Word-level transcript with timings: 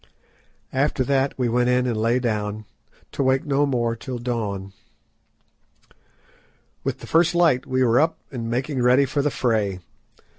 After 0.73 1.03
that 1.03 1.37
we 1.37 1.47
went 1.47 1.69
in 1.69 1.85
and 1.85 1.95
lay 1.95 2.17
down, 2.17 2.65
to 3.11 3.21
wake 3.21 3.45
no 3.45 3.67
more 3.67 3.95
till 3.95 4.17
dawn. 4.17 4.73
With 6.83 7.01
the 7.01 7.05
first 7.05 7.35
light 7.35 7.67
we 7.67 7.83
were 7.83 7.99
up 7.99 8.17
and 8.31 8.49
making 8.49 8.81
ready 8.81 9.05
for 9.05 9.21
the 9.21 9.29
fray. 9.29 9.79